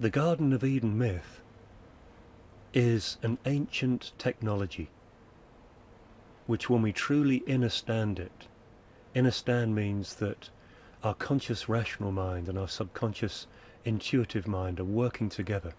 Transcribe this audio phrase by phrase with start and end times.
[0.00, 1.42] the Garden of Eden myth
[2.72, 4.88] is an ancient technology
[6.46, 8.46] which, when we truly understand it,
[9.14, 10.48] understand means that
[11.04, 13.46] our conscious rational mind and our subconscious
[13.84, 15.74] intuitive mind are working together.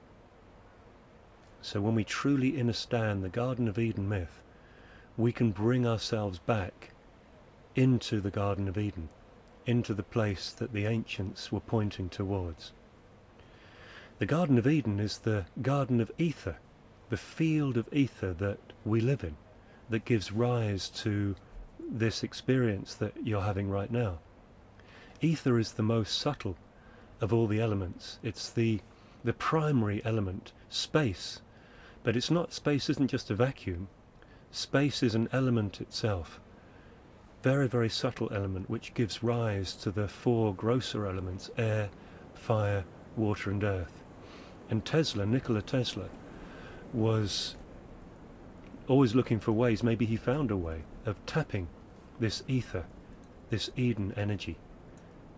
[1.64, 4.44] So when we truly understand the Garden of Eden myth,
[5.18, 6.92] we can bring ourselves back
[7.76, 9.10] into the Garden of Eden,
[9.66, 12.72] into the place that the ancients were pointing towards.
[14.22, 16.58] The Garden of Eden is the Garden of Ether,
[17.10, 19.36] the field of ether that we live in,
[19.90, 21.36] that gives rise to
[21.90, 24.20] this experience that you're having right now.
[25.22, 26.56] Ether is the most subtle
[27.20, 28.20] of all the elements.
[28.22, 28.82] It's the
[29.24, 31.42] the primary element, space.
[32.04, 33.88] But it's not space isn't just a vacuum.
[34.52, 36.40] Space is an element itself.
[37.42, 41.90] Very, very subtle element which gives rise to the four grosser elements air,
[42.36, 42.86] fire,
[43.18, 44.01] water and earth.
[44.72, 46.10] And Tesla, Nikola Tesla,
[46.94, 47.56] was
[48.88, 51.68] always looking for ways, maybe he found a way, of tapping
[52.20, 52.86] this ether,
[53.50, 54.58] this Eden energy.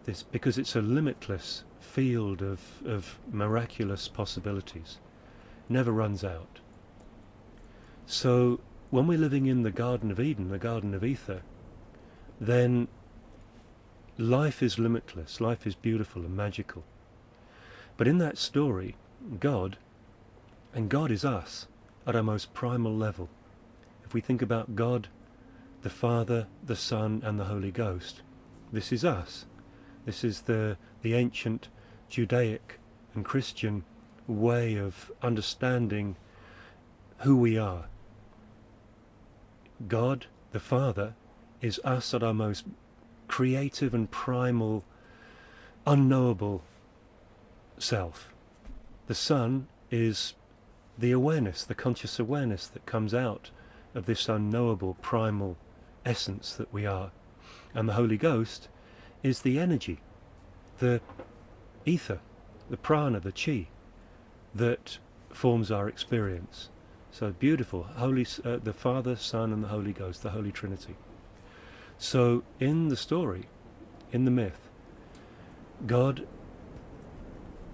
[0.06, 5.00] This because it's a limitless field of, of miraculous possibilities.
[5.68, 6.60] Never runs out.
[8.06, 8.60] So
[8.92, 11.42] when we're living in the Garden of Eden, the Garden of Ether,
[12.40, 12.88] then
[14.18, 16.84] life is limitless, life is beautiful and magical.
[17.98, 18.96] But in that story,
[19.40, 19.78] God
[20.74, 21.68] and God is us
[22.06, 23.30] at our most primal level.
[24.04, 25.08] If we think about God,
[25.82, 28.22] the Father, the Son, and the Holy Ghost,
[28.72, 29.46] this is us.
[30.06, 31.70] This is the, the ancient
[32.10, 32.80] Judaic
[33.14, 33.84] and Christian
[34.28, 36.16] way of understanding
[37.20, 37.86] who we are.
[39.88, 41.14] God, the Father,
[41.62, 42.66] is us at our most
[43.28, 44.84] creative and primal,
[45.86, 46.64] unknowable
[47.78, 48.33] self.
[49.08, 50.34] The Son is
[50.98, 53.52] the awareness, the conscious awareness that comes out
[53.94, 55.58] of this unknowable primal
[56.06, 57.12] essence that we are.
[57.74, 58.70] And the Holy Ghost
[59.22, 60.00] is the energy,
[60.80, 61.02] the
[61.86, 62.20] ether,
[62.70, 63.68] the prana, the chi,
[64.56, 66.70] that forms our experience.
[67.12, 70.96] So beautiful, Holy, uh, the Father, Son, and the Holy Ghost, the Holy Trinity.
[71.98, 73.48] So in the story,
[74.12, 74.70] in the myth,
[75.86, 76.28] God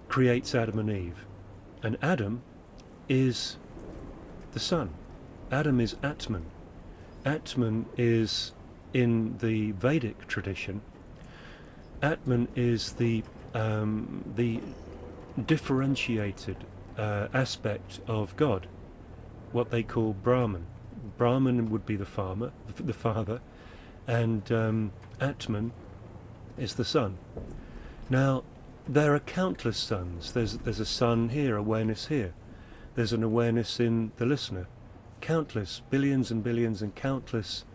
[0.09, 1.25] creates Adam and Eve,
[1.81, 2.42] and Adam
[3.08, 3.58] is
[4.52, 4.90] the sun.
[5.52, 6.46] Adam is Atman.
[7.25, 8.52] Atman is,
[8.94, 10.81] in the Vedic tradition,
[12.02, 14.59] Atman is the um, the
[15.46, 16.58] differentiated
[16.98, 18.68] uh, aspect of God,
[19.52, 20.66] what they call Brahman.
[21.18, 23.42] Brahman would be the farmer, the father,
[24.08, 25.72] and um, Atman
[26.58, 27.18] is the son.
[28.09, 28.44] Now,
[28.90, 30.34] there are countless suns.
[30.34, 32.34] There's there's a sun here, awareness here.
[32.96, 34.68] There's an awareness in the listener.
[35.22, 37.66] Countless, billions and billions and countless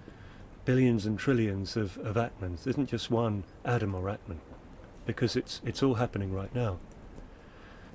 [0.64, 2.64] billions and trillions of, of Atmans.
[2.64, 4.40] There isn't just one Adam or Atman,
[5.06, 6.78] because it's it's all happening right now.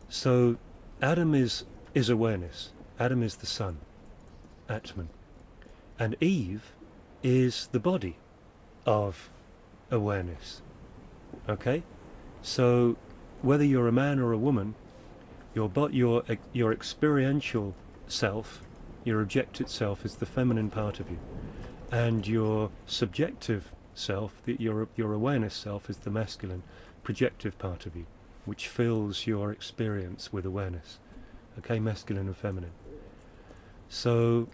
[0.07, 0.57] So
[1.01, 2.71] Adam is is awareness.
[2.99, 3.79] Adam is the sun,
[4.69, 5.09] Atman.
[5.97, 6.73] And Eve
[7.21, 8.15] is the body
[8.85, 9.29] of
[9.91, 10.61] awareness.
[11.49, 11.83] Okay?
[12.41, 12.95] So
[13.41, 14.75] whether you're a man or a woman,
[15.53, 16.23] your your
[16.53, 17.75] your experiential
[18.07, 18.61] self,
[19.03, 21.17] your objective self, is the feminine part of you,
[21.91, 26.63] and your subjective self, the, your your awareness self, is the masculine,
[27.03, 28.05] projective part of you,
[28.45, 30.99] which fills your experience with awareness.
[31.59, 32.71] Okay, masculine and feminine.
[33.89, 34.47] So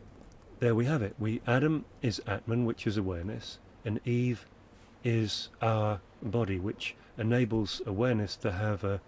[0.59, 1.15] there we have it.
[1.19, 4.45] We Adam is Atman, which is awareness, and Eve
[5.03, 9.01] is our body, which enables awareness to have a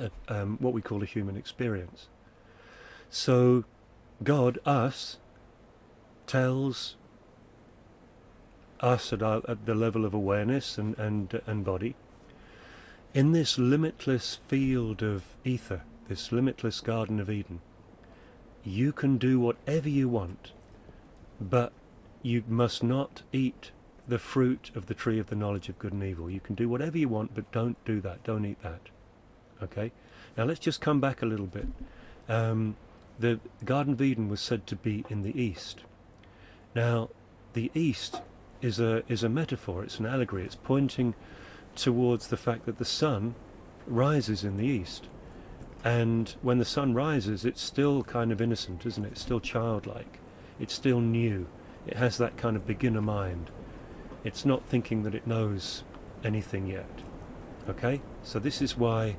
[0.00, 2.08] a, um, what we call a human experience.
[3.10, 3.64] So,
[4.22, 5.18] God, us,
[6.26, 6.96] tells
[8.80, 11.96] us at, our, at the level of awareness and, and, and body,
[13.12, 17.60] in this limitless field of ether, this limitless Garden of Eden,
[18.64, 20.52] you can do whatever you want,
[21.40, 21.72] but
[22.22, 23.70] you must not eat
[24.10, 26.28] the fruit of the tree of the knowledge of good and evil.
[26.28, 28.22] You can do whatever you want, but don't do that.
[28.24, 28.80] Don't eat that.
[29.62, 29.92] Okay?
[30.36, 31.68] Now let's just come back a little bit.
[32.28, 32.76] Um,
[33.18, 35.84] the Garden of Eden was said to be in the east.
[36.74, 37.10] Now,
[37.52, 38.20] the east
[38.60, 39.84] is a is a metaphor.
[39.84, 40.44] It's an allegory.
[40.44, 41.14] It's pointing
[41.76, 43.34] towards the fact that the sun
[43.86, 45.08] rises in the east,
[45.84, 49.12] and when the sun rises, it's still kind of innocent, isn't it?
[49.12, 50.18] It's still childlike.
[50.58, 51.46] It's still new.
[51.86, 53.50] It has that kind of beginner mind.
[54.22, 55.84] It's not thinking that it knows
[56.22, 56.90] anything yet.
[57.68, 59.16] Okay, so this is why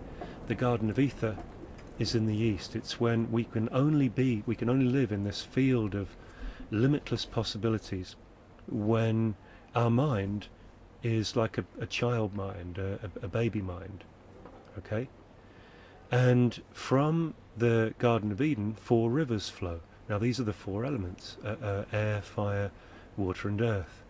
[0.48, 1.38] the Garden of Ether
[1.98, 2.75] is in the east.
[2.75, 6.15] It's when we can only be, we can only live in this field of
[6.69, 8.15] limitless possibilities
[8.68, 9.36] when
[9.75, 10.48] our mind
[11.03, 14.03] is like a, a child mind, a, a, baby mind.
[14.77, 15.07] Okay?
[16.12, 19.81] And from the Garden of Eden, four rivers flow.
[20.09, 22.71] Now, these are the four elements uh, uh, air, fire,
[23.18, 24.00] water, and earth.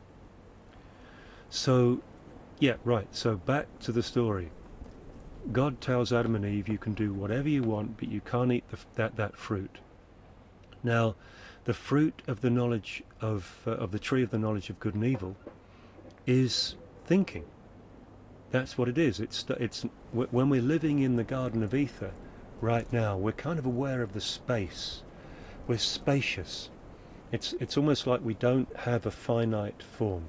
[1.51, 2.01] So,
[2.59, 3.07] yeah, right.
[3.11, 4.51] So, back to the story.
[5.51, 8.63] God tells Adam and Eve, you can do whatever you want, but you can't eat
[8.69, 9.79] the, that, that fruit.
[10.81, 11.15] Now,
[11.65, 14.95] the fruit of the knowledge of, uh, of the tree of the knowledge of good
[14.95, 15.35] and evil
[16.25, 16.75] is
[17.05, 17.45] thinking.
[18.51, 19.19] That's what it is.
[19.19, 22.11] It's, it's when we're living in the Garden of Ether
[22.61, 25.03] right now, we're kind of aware of the space.
[25.67, 26.69] We're spacious.
[27.31, 30.25] It's, it's almost like we don't have a finite form.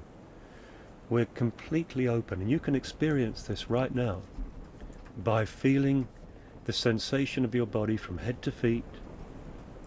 [1.13, 4.23] We're completely open, and you can experience this right now
[5.15, 6.07] by feeling
[6.65, 8.83] the sensation of your body from head to feet,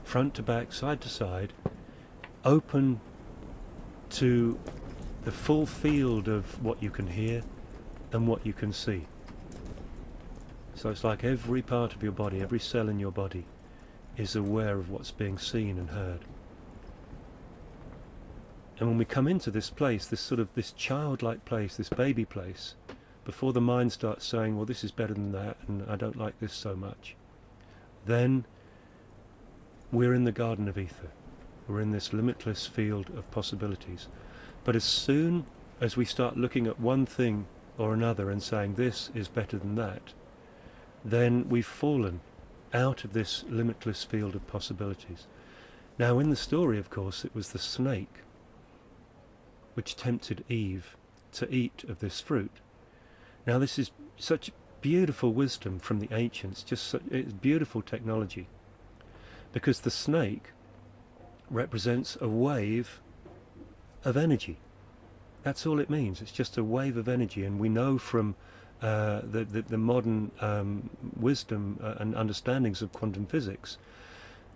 [0.05, 1.53] front to back, side to side,
[2.45, 3.01] open
[4.11, 4.57] to
[5.25, 7.43] the full field of what you can hear
[8.13, 9.09] and what you can see.
[10.77, 13.47] So it's like every part of your body, every cell in your body
[14.17, 16.21] is aware of what's being seen and heard.
[18.79, 22.25] And when we come into this place, this sort of this childlike place, this baby
[22.25, 22.75] place,
[23.25, 26.39] before the mind starts saying, well, this is better than that, and I don't like
[26.39, 27.17] this so much,
[28.05, 28.45] then
[29.91, 31.11] we're in the Garden of Ether.
[31.67, 34.09] We're in this limitless field of possibilities.
[34.63, 35.47] But as soon
[35.81, 37.47] as we start looking at one thing
[37.79, 40.13] or another and saying this is better than that,
[41.05, 42.21] then we've fallen
[42.75, 45.27] out of this limitless field of possibilities.
[45.99, 48.21] Now, in the story, of course, it was the snake
[49.77, 50.97] which tempted Eve
[51.33, 52.61] to eat of this fruit.
[53.47, 54.51] Now this is such
[54.81, 58.49] beautiful wisdom from the ancients, just such, it's beautiful technology.
[59.53, 60.53] Because the snake
[61.51, 63.01] represents a wave
[64.05, 64.57] of energy.
[65.43, 66.23] That's all it means.
[66.23, 68.35] It's just a wave of energy, and we know from
[68.83, 73.79] uh, the, the, the modern um, wisdom uh, and understandings of quantum physics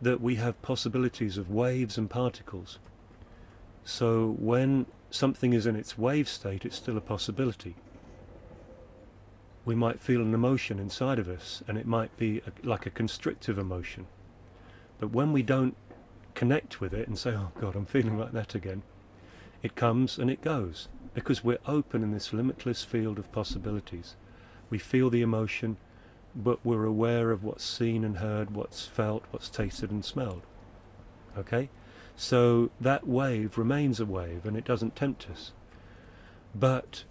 [0.03, 2.79] that we have possibilities of waves and particles.
[3.85, 7.77] So when something is in its wave state, it's still a possibility
[9.65, 12.91] we might feel an emotion inside of us, and it might be a, like a
[12.91, 14.07] constrictive emotion.
[14.99, 15.77] But when we don't
[16.35, 18.83] connect with it and say, oh God, I'm feeling like that again,
[19.63, 24.17] it comes and it goes because we're open in this limitless field of possibilities.
[24.71, 25.77] We feel the emotion,
[26.35, 30.43] but we're aware of what's seen and heard, what's felt, what's tasted and smelled.
[31.37, 31.69] Okay?
[32.17, 35.53] So that wave remains a wave and it doesn't tempt us.
[36.55, 37.05] But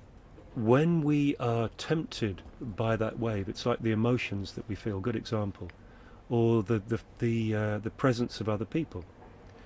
[0.55, 4.99] when we are tempted by that wave, it's like the emotions that we feel.
[4.99, 5.69] Good example,
[6.29, 9.05] or the the the uh, the presence of other people.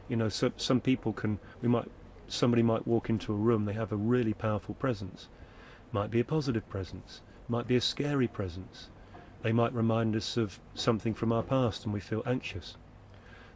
[0.07, 1.39] You know, so, some people can.
[1.61, 1.89] We might
[2.27, 3.65] somebody might walk into a room.
[3.65, 5.27] They have a really powerful presence.
[5.91, 7.21] Might be a positive presence.
[7.47, 8.89] Might be a scary presence.
[9.41, 12.77] They might remind us of something from our past, and we feel anxious.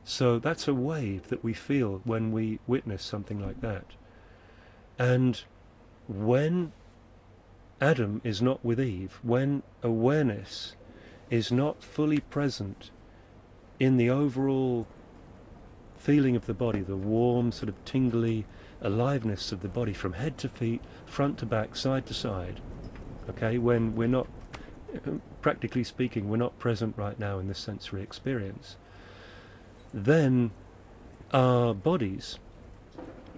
[0.09, 3.83] So that's a wave that we feel when we witness something like that.
[4.97, 5.43] And
[6.07, 6.71] when
[7.81, 10.77] Adam is not with Eve, when awareness
[11.29, 12.89] is not fully present
[13.81, 14.87] in the overall
[15.97, 18.45] feeling of the body, the warm, sort of tingly
[18.79, 22.61] aliveness of the body from head to feet, front to back, side to side,
[23.29, 24.27] okay, when we're not,
[25.41, 28.77] practically speaking, we're not present right now in this sensory experience,
[30.05, 30.51] then
[31.31, 32.39] our bodies,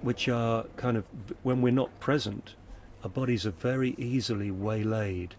[0.01, 1.05] which are kind of,
[1.43, 2.55] when we're not present,
[3.03, 5.35] our bodies are very easily waylaid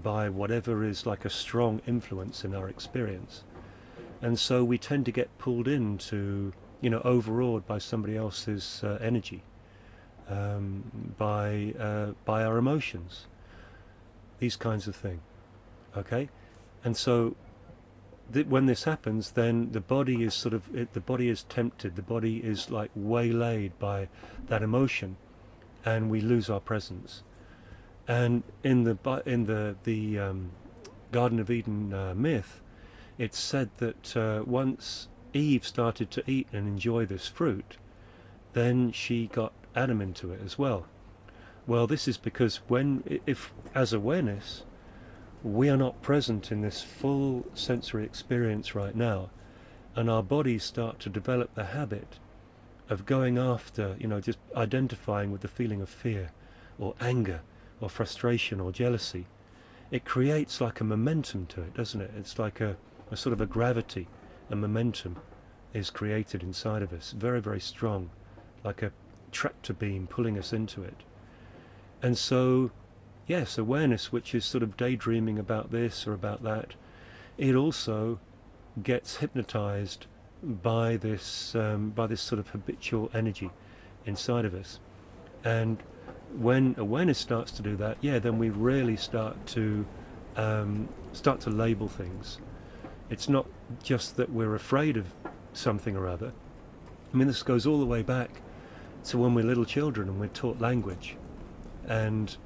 [0.00, 3.42] by whatever is like a strong influence in our experience.
[4.22, 8.98] And so we tend to get pulled into, you know, overawed by somebody else's uh,
[9.00, 9.42] energy,
[10.28, 13.26] um, by, uh, by our emotions,
[14.38, 15.20] these kinds of things.
[15.96, 16.28] Okay?
[16.84, 17.34] And so
[18.48, 22.02] when this happens, then the body is sort of, it, the body is tempted, the
[22.02, 24.08] body is like waylaid by
[24.48, 25.16] that emotion
[25.84, 27.22] and we lose our presence.
[28.06, 30.50] And in the in the the um,
[31.12, 32.60] Garden of Eden uh, myth,
[33.18, 37.76] it's said that uh, once Eve started to eat and enjoy this fruit,
[38.52, 40.86] then she got Adam into it as well.
[41.66, 44.64] Well, this is because when, if as awareness,
[45.42, 49.30] we are not present in this full sensory experience right now,
[49.94, 52.18] and our bodies start to develop the habit
[52.88, 56.32] of going after, you know, just identifying with the feeling of fear
[56.78, 57.40] or anger
[57.80, 59.26] or frustration or jealousy,
[59.90, 62.10] it creates like a momentum to it, doesn't it?
[62.18, 62.76] It's like a,
[63.10, 64.08] a sort of a gravity,
[64.50, 65.16] a momentum
[65.72, 68.10] is created inside of us, very, very strong,
[68.64, 68.92] like a
[69.32, 71.02] tractor beam pulling us into it.
[72.02, 72.70] And so,
[73.26, 76.74] yes, awareness, which is sort of daydreaming about this or about that,
[77.38, 78.18] it also
[78.82, 80.06] gets hypnotized
[80.42, 83.50] by this um, by this sort of habitual energy
[84.06, 84.80] inside of us.
[85.44, 85.82] And
[86.36, 89.86] when awareness starts to do that, yeah, then we really start to
[90.36, 92.38] um, start to label things.
[93.10, 93.46] It's not
[93.82, 95.06] just that we're afraid of
[95.52, 96.32] something or other.
[97.12, 98.40] I mean, this goes all the way back
[99.06, 101.16] to when we're little children and we're taught language.
[101.88, 102.36] And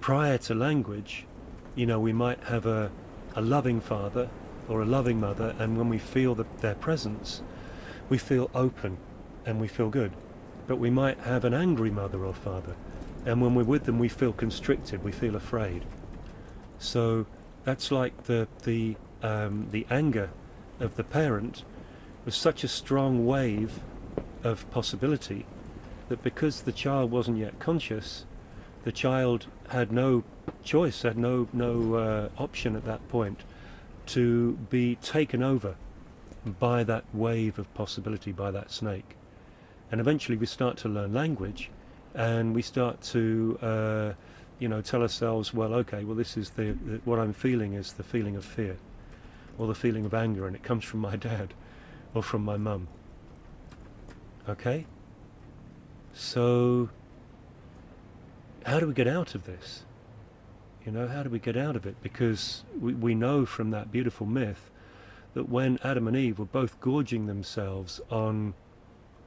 [0.00, 1.26] prior to language,
[1.74, 2.90] you know, we might have a,
[3.34, 4.28] a loving father
[4.68, 7.42] or a loving mother, and when we feel the, their presence,
[8.08, 8.98] we feel open
[9.46, 10.12] and we feel good.
[10.66, 12.74] But we might have an angry mother or father,
[13.24, 15.84] and when we're with them, we feel constricted, we feel afraid.
[16.78, 17.26] So
[17.64, 20.30] that's like the the um, the anger
[20.80, 21.64] of the parent
[22.24, 23.80] was such a strong wave
[24.44, 25.46] of possibility
[26.08, 28.24] that because the child wasn't yet conscious,
[28.84, 30.24] the child had no
[30.64, 33.40] choice, had no no uh, option at that point
[34.06, 35.76] to be taken over
[36.58, 39.16] by that wave of possibility, by that snake.
[39.90, 41.70] And eventually we start to learn language
[42.14, 44.12] and we start to, uh,
[44.58, 47.92] you know, tell ourselves, well, okay, well, this is the, the, what I'm feeling is
[47.94, 48.76] the feeling of fear
[49.58, 51.54] or the feeling of anger and it comes from my dad
[52.14, 52.88] or from my mum.
[54.48, 54.86] Okay?
[56.14, 56.88] So,
[58.68, 59.84] how do we get out of this?
[60.84, 61.96] You know, how do we get out of it?
[62.02, 64.70] Because we, we know from that beautiful myth
[65.34, 68.54] that when Adam and Eve were both gorging themselves on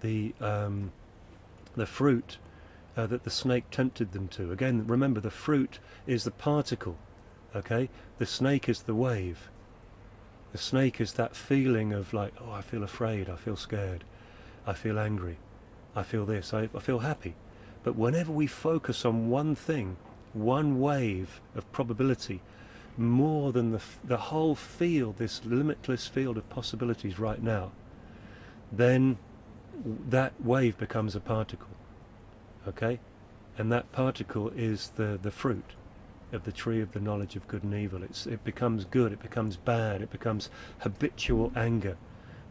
[0.01, 0.91] the um,
[1.75, 2.37] the fruit
[2.97, 4.51] uh, that the snake tempted them to.
[4.51, 6.97] Again, remember the fruit is the particle,
[7.55, 7.89] okay?
[8.17, 9.49] The snake is the wave.
[10.51, 14.03] The snake is that feeling of like, oh, I feel afraid, I feel scared,
[14.67, 15.37] I feel angry,
[15.95, 17.35] I feel this, I, I feel happy.
[17.83, 19.97] But whenever we focus on one thing,
[20.33, 22.41] one wave of probability,
[22.97, 27.71] more than the, the whole field, this limitless field of possibilities right now,
[28.71, 29.17] then
[30.09, 31.69] that wave becomes a particle.
[32.67, 32.99] Okay?
[33.57, 35.73] And that particle is the, the fruit
[36.31, 38.03] of the tree of the knowledge of good and evil.
[38.03, 41.97] It's, it becomes good, it becomes bad, it becomes habitual anger,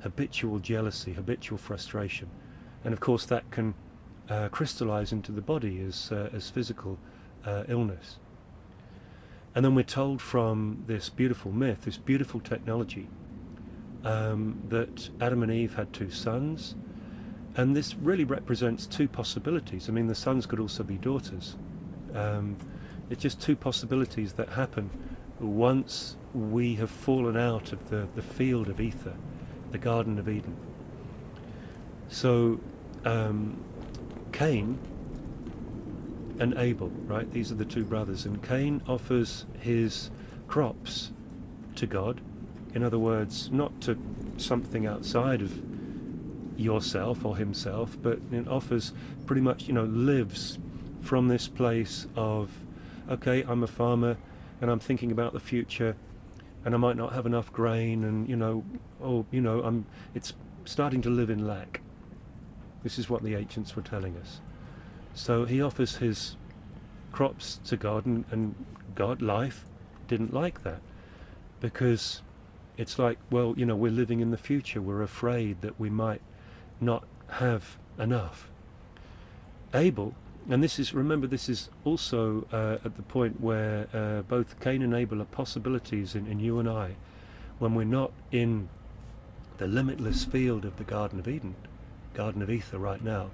[0.00, 2.28] habitual jealousy, habitual frustration.
[2.84, 3.74] And of course, that can
[4.30, 6.98] uh, crystallize into the body as, uh, as physical
[7.44, 8.18] uh, illness.
[9.54, 13.08] And then we're told from this beautiful myth, this beautiful technology,
[14.04, 16.76] um, that Adam and Eve had two sons,
[17.56, 19.88] and this really represents two possibilities.
[19.88, 21.56] I mean, the sons could also be daughters.
[22.14, 22.56] Um,
[23.10, 24.88] it's just two possibilities that happen
[25.40, 29.14] once we have fallen out of the, the field of ether,
[29.72, 30.56] the Garden of Eden.
[32.08, 32.60] So,
[33.04, 33.62] um,
[34.40, 34.78] Cain
[36.38, 37.30] and Abel, right?
[37.30, 38.24] These are the two brothers.
[38.24, 40.10] And Cain offers his
[40.48, 41.12] crops
[41.74, 42.22] to God.
[42.74, 43.98] In other words, not to
[44.38, 45.52] something outside of
[46.56, 48.94] yourself or himself, but it offers
[49.26, 50.58] pretty much, you know, lives
[51.02, 52.50] from this place of,
[53.10, 54.16] okay, I'm a farmer
[54.62, 55.96] and I'm thinking about the future
[56.64, 58.64] and I might not have enough grain and, you know,
[59.02, 60.32] oh, you know, I'm, it's
[60.64, 61.82] starting to live in lack.
[62.82, 64.40] This is what the ancients were telling us.
[65.14, 66.36] So he offers his
[67.12, 68.54] crops to God and, and
[68.94, 69.64] God, life,
[70.08, 70.80] didn't like that
[71.60, 72.22] because
[72.76, 74.80] it's like, well, you know, we're living in the future.
[74.80, 76.22] We're afraid that we might
[76.80, 78.48] not have enough.
[79.74, 80.14] Abel,
[80.48, 84.82] and this is, remember, this is also uh, at the point where uh, both Cain
[84.82, 86.96] and Abel are possibilities in, in you and I,
[87.58, 88.68] when we're not in
[89.58, 91.54] the limitless field of the Garden of Eden,
[92.14, 93.30] Garden of Ether right now,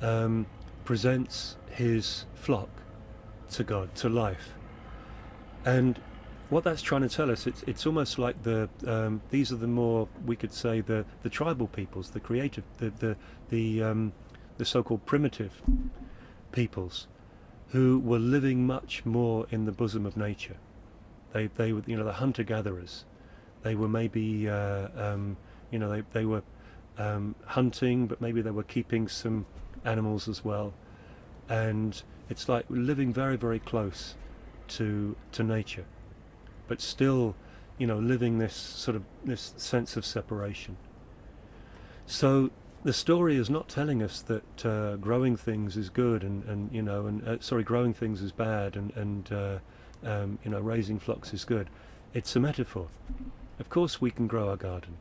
[0.00, 0.46] um,
[0.84, 2.68] presents his flock
[3.50, 4.54] to God, to life.
[5.64, 6.00] And
[6.50, 9.66] what that's trying to tell us, it's, it's almost like the um, these are the
[9.66, 13.16] more we could say the, the tribal peoples, the creative, the the
[13.50, 14.12] the, um,
[14.56, 15.62] the so-called primitive
[16.52, 17.06] peoples,
[17.68, 20.56] who were living much more in the bosom of nature.
[21.32, 23.04] They they were you know the hunter gatherers.
[23.62, 25.36] They were maybe uh, um,
[25.70, 26.42] you know they they were
[26.98, 29.46] um, hunting, but maybe they were keeping some
[29.84, 30.74] animals as well,
[31.48, 34.14] and it's like living very very close
[34.68, 35.86] to to nature
[36.68, 37.34] but still,
[37.78, 40.76] you know, living this sort of this sense of separation.
[42.06, 42.50] So
[42.84, 46.82] the story is not telling us that uh, growing things is good and, and you
[46.82, 49.58] know and uh, sorry growing things is bad and and uh,
[50.04, 51.68] um, you know, raising flocks is good.
[52.14, 52.88] It's a metaphor.
[53.58, 54.96] Of course, we can grow our garden.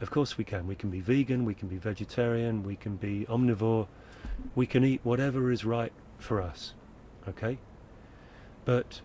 [0.00, 0.66] Of course, we can.
[0.66, 3.86] We can be vegan, we can be vegetarian, we can be omnivore,
[4.54, 6.74] we can eat whatever is right for us.
[7.28, 7.58] Okay?
[8.64, 9.00] But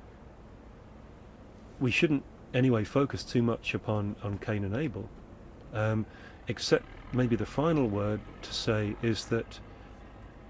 [1.79, 5.10] we shouldn't, anyway, focus too much upon on Cain and Abel,
[5.74, 6.05] um,
[6.48, 9.60] except maybe the final word to say is that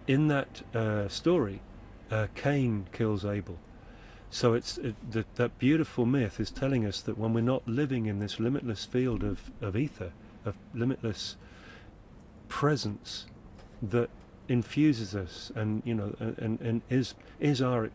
[0.07, 1.61] in that uh, story,
[2.09, 3.57] uh, Cain kills Abel.
[4.31, 8.05] So it's it, that that beautiful myth is telling us that when we're not living
[8.05, 10.11] in this limitless field of, of ether,
[10.45, 11.35] of limitless
[12.47, 13.25] presence
[13.81, 14.09] that
[14.47, 17.89] infuses us and you know and, and is is our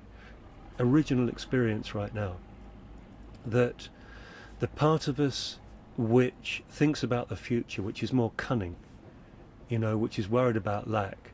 [0.79, 2.37] original experience right now.
[3.47, 3.89] That
[4.61, 5.59] the part of us
[5.97, 8.77] which thinks about the future which is more cunning
[9.69, 11.31] you know which is worried about lack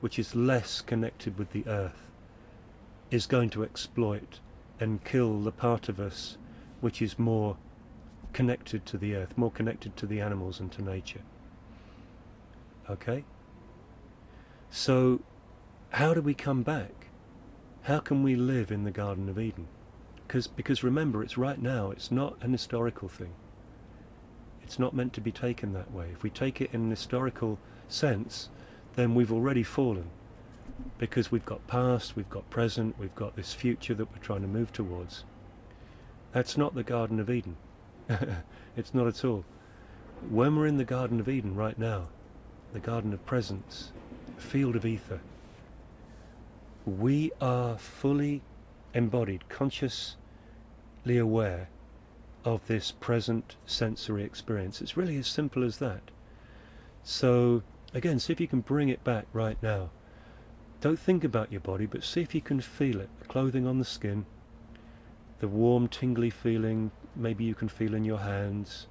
[0.00, 2.10] which is less connected with the earth
[3.10, 4.40] is going to exploit
[4.80, 6.36] and kill the part of us
[6.80, 7.56] which is more
[8.32, 11.22] connected to the earth, more connected to the animals and to nature.
[12.88, 13.24] Okay?
[14.70, 15.20] So,
[15.90, 17.08] how do we come back?
[17.82, 19.68] How can we live in the Garden of Eden?
[20.26, 23.34] Because, because remember, it's right now, it's not an historical thing.
[24.62, 26.08] It's not meant to be taken that way.
[26.12, 27.58] If we take it in an historical
[27.88, 28.48] sense,
[28.94, 30.10] then we've already fallen
[30.98, 34.48] because we've got past, we've got present, we've got this future that we're trying to
[34.48, 35.24] move towards.
[36.32, 37.56] That's not the Garden of Eden.
[38.76, 39.44] it's not at all.
[40.30, 42.08] When we're in the Garden of Eden right now,
[42.72, 43.92] the Garden of Presence,
[44.36, 45.20] field of ether,
[46.84, 48.42] we are fully
[48.94, 50.16] embodied, consciously
[51.18, 51.68] aware
[52.44, 54.80] of this present sensory experience.
[54.80, 56.10] It's really as simple as that.
[57.02, 57.62] So,
[57.94, 59.90] again, see if you can bring it back right now.
[60.80, 63.08] Don't think about your body, but see if you can feel it.
[63.20, 64.26] The clothing on the skin,
[65.38, 68.86] the warm, tingly feeling, maybe you can feel in your hands,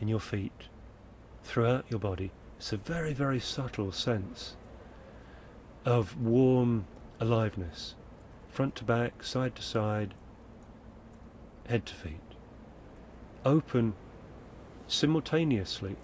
[0.00, 0.68] in your feet,
[1.42, 2.30] throughout your body.
[2.58, 4.56] It's a very, very subtle sense
[5.84, 6.86] of warm
[7.20, 7.94] aliveness,
[8.48, 10.14] front to back, side to side,
[11.68, 12.20] head to feet.
[13.44, 13.94] Open
[14.88, 15.96] simultaneously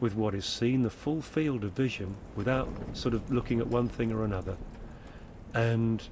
[0.00, 3.88] with what is seen, the full field of vision, without sort of looking at one
[3.88, 4.56] thing or another,
[5.54, 6.08] and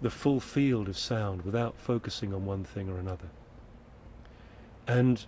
[0.00, 3.28] the full field of sound without focusing on one thing or another.
[4.86, 5.24] And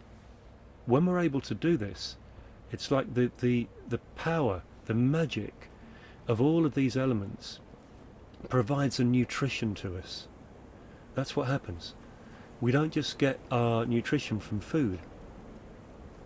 [0.87, 2.17] when we're able to do this,
[2.71, 5.71] it's like the, the, the power, the magic
[6.29, 7.61] of all of these elements
[8.49, 10.29] provides a nutrition to us.
[11.15, 11.95] That's what happens.
[12.61, 15.01] We don't just get our nutrition from food.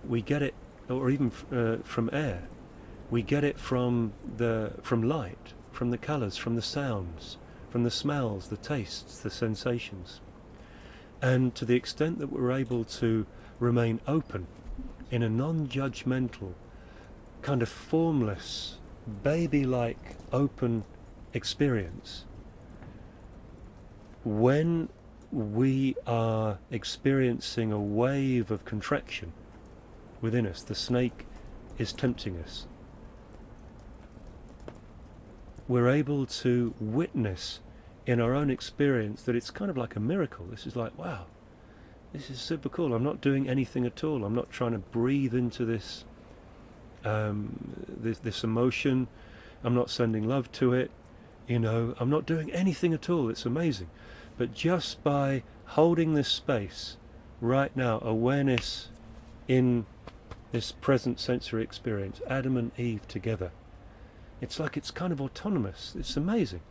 [0.07, 0.55] We get it
[0.89, 2.49] or even uh, from air.
[3.11, 7.39] We get it from the from light, from the colours, from the sounds,
[7.71, 10.21] from the smells, the tastes, the sensations.
[11.23, 13.27] And to the extent that we're able to
[13.59, 14.47] remain open
[15.11, 16.55] in a non-judgmental,
[17.43, 18.79] kind of formless,
[19.23, 20.85] baby-like open
[21.35, 22.25] experience,
[24.25, 24.89] when
[25.33, 29.33] we are experiencing a wave of contraction,
[30.21, 30.63] within us.
[30.63, 31.27] The snake
[31.79, 32.67] is tempting us.
[35.69, 37.61] We're able to witness
[38.11, 40.45] in our own experience that it's kind of like a miracle.
[40.51, 41.27] This is like, wow,
[42.13, 42.93] this is super cool.
[42.93, 44.25] I'm not doing anything at all.
[44.25, 46.05] I'm not trying to breathe into this,
[47.05, 49.07] um, this, this emotion.
[49.63, 50.91] I'm not sending love to it.
[51.47, 53.29] You know, I'm not doing anything at all.
[53.31, 53.91] It's amazing.
[54.37, 56.97] But just by holding this space
[57.41, 58.89] right now, awareness
[59.47, 59.87] in
[60.51, 63.53] this present sensory experience, Adam and Eve together.
[64.41, 65.95] It's like it's kind of autonomous.
[65.97, 66.63] It's amazing.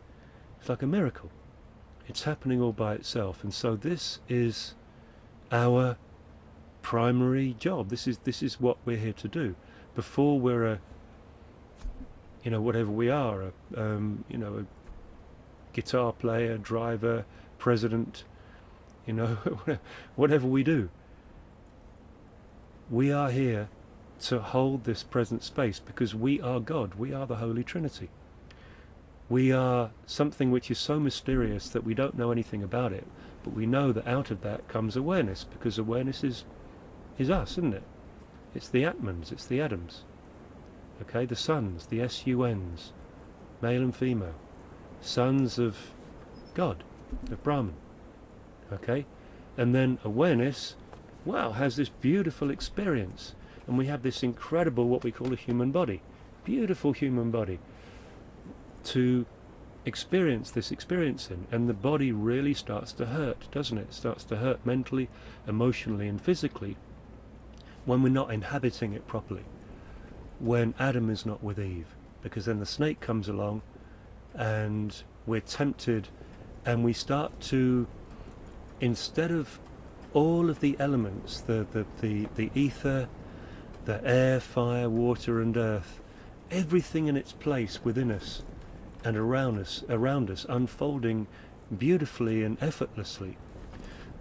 [0.60, 1.30] It's like a miracle.
[2.06, 3.42] It's happening all by itself.
[3.42, 4.74] And so this is
[5.50, 5.96] our
[6.82, 7.88] primary job.
[7.88, 9.54] This is this is what we're here to do.
[9.94, 10.80] Before we're a
[12.44, 14.66] you know, whatever we are, a, um, you know, a
[15.74, 17.26] guitar player, driver,
[17.58, 18.24] president,
[19.06, 19.34] you know,
[20.16, 20.88] whatever we do
[22.90, 23.68] we are here
[24.18, 26.96] to hold this present space because we are God.
[26.96, 28.10] We are the Holy Trinity.
[29.30, 33.06] We are something which is so mysterious that we don't know anything about it,
[33.42, 36.44] but we know that out of that comes awareness because awareness is
[37.16, 37.82] is us, isn't it?
[38.54, 40.04] It's the Atmans, it's the atoms.
[41.02, 42.92] Okay, the suns, the S-U-Ns,
[43.62, 44.34] male and female,
[45.00, 45.76] sons of
[46.52, 46.84] God,
[47.30, 47.74] of Brahman.
[48.72, 49.06] Okay,
[49.56, 50.76] and then awareness
[51.24, 53.34] wow, has this beautiful experience.
[53.66, 56.02] And we have this incredible, what we call a human body,
[56.44, 57.58] beautiful human body,
[58.84, 59.26] to
[59.86, 63.82] experience this experiencing and the body really starts to hurt doesn't it?
[63.88, 65.08] it starts to hurt mentally
[65.48, 66.76] emotionally and physically
[67.86, 69.44] when we're not inhabiting it properly
[70.38, 73.62] when Adam is not with Eve because then the snake comes along
[74.34, 76.08] and we're tempted
[76.66, 77.86] and we start to
[78.80, 79.58] instead of
[80.12, 83.08] all of the elements the the, the, the ether
[83.86, 86.00] the air fire water and earth
[86.50, 88.42] everything in its place within us
[89.04, 91.26] and around us, around us, unfolding
[91.76, 93.36] beautifully and effortlessly,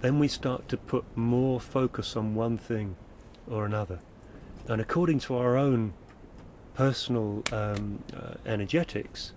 [0.01, 2.95] then we start to put more focus on one thing
[3.49, 3.99] or another.
[4.67, 5.93] And according to our own
[6.73, 9.33] personal um, uh, energetics,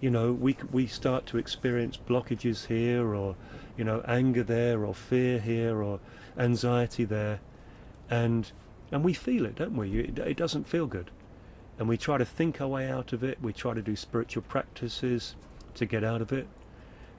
[0.00, 3.36] you know, we we start to experience blockages here, or
[3.76, 6.00] you know, anger there, or fear here, or
[6.38, 7.40] anxiety there,
[8.08, 8.50] and
[8.90, 10.00] and we feel it, don't we?
[10.00, 11.10] It, it doesn't feel good
[11.80, 13.38] and we try to think our way out of it.
[13.40, 15.34] We try to do spiritual practices
[15.74, 16.46] to get out of it.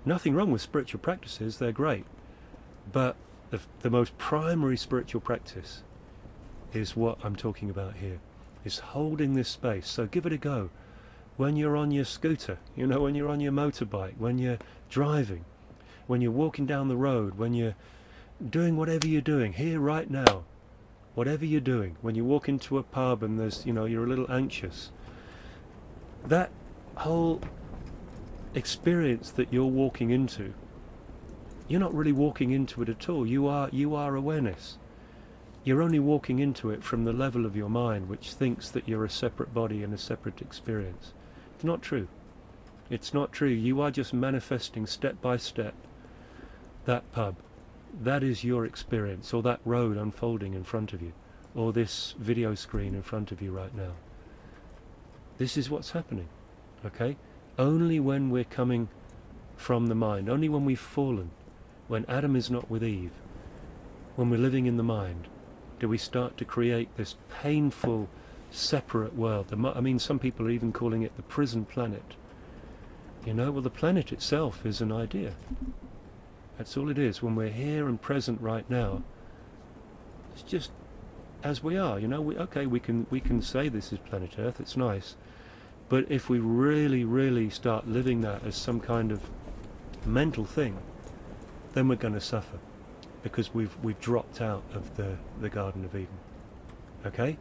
[0.06, 2.06] Nothing wrong with spiritual practices, they're great.
[2.92, 3.16] But
[3.50, 5.82] the, the most primary spiritual practice
[6.74, 8.20] is what I'm talking about here,
[8.64, 9.88] is holding this space.
[9.88, 10.70] So give it a go.
[11.38, 15.44] When you're on your scooter, you know, when you're on your motorbike, when you're driving,
[16.06, 17.76] when you're walking down the road, when you're
[18.48, 20.44] doing whatever you're doing here right now,
[21.16, 24.08] whatever you're doing, when you walk into a pub and there's, you know, you're a
[24.08, 24.92] little anxious,
[26.26, 26.52] that
[26.96, 27.42] whole
[28.54, 30.54] experience that you're walking into,
[31.68, 33.26] you're not really walking into it at all.
[33.26, 34.78] You are, you are awareness.
[35.64, 39.06] You're only walking into it from the level of your mind, which thinks that you're
[39.06, 41.14] a separate body and a separate experience.
[41.56, 42.08] It's not true.
[42.90, 43.50] It's not true.
[43.50, 45.76] You are just manifesting step by step
[46.86, 47.36] that pub
[48.02, 51.14] that is your experience, or that road unfolding in front of you,
[51.56, 53.94] or this video screen in front of you right now.
[55.38, 56.30] This is what's happening,
[56.86, 57.18] okay?
[57.58, 58.90] Only when we're coming
[59.56, 61.32] from the mind, only when we've fallen,
[61.88, 63.12] when Adam is not with Eve,
[64.16, 65.28] when we're living in the mind,
[65.80, 68.08] do we start to create this painful,
[68.52, 69.48] separate world.
[69.52, 72.16] I mean, some people are even calling it the prison planet.
[73.26, 75.34] You know, well, the planet itself is an idea.
[76.62, 77.24] That's all it is.
[77.24, 79.02] When we're here and present right now,
[80.32, 80.70] it's just
[81.42, 81.98] as we are.
[82.00, 84.60] You know, we okay, we can we can say this is planet Earth.
[84.60, 85.16] It's nice,
[85.90, 89.28] but if we really, really start living that as some kind of
[90.06, 90.78] mental thing,
[91.74, 92.60] then we're going to suffer
[93.24, 96.20] because we've we've dropped out of the the Garden of Eden.
[97.08, 97.40] Okay,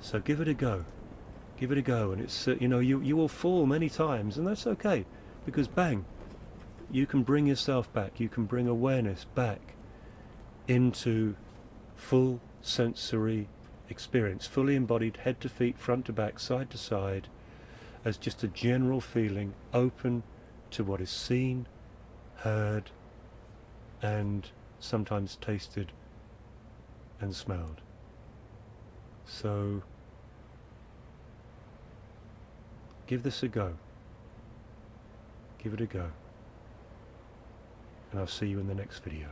[0.00, 0.84] so give it a go,
[1.56, 4.38] give it a go, and it's uh, you know you you will fall many times,
[4.38, 5.06] and that's okay
[5.44, 6.04] because bang,
[6.90, 9.74] you can bring yourself back, you can bring awareness back
[10.66, 11.34] into
[11.94, 13.48] full sensory
[13.90, 17.28] experience, fully embodied head to feet, front to back, side to side,
[18.04, 20.22] as just a general feeling open
[20.70, 21.66] to what is seen,
[22.36, 22.90] heard,
[24.00, 25.92] and sometimes tasted
[27.20, 27.80] and smelled.
[29.26, 29.82] So,
[33.06, 33.74] give this a go.
[35.58, 36.12] Give it a go
[38.10, 39.28] and I'll see you in the next video.